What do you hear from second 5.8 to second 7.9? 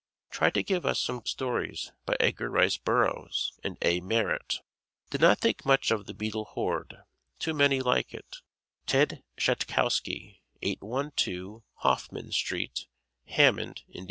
of "The Beetle Horde" too many